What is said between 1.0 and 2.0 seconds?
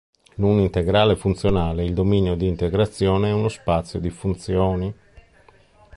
funzionale il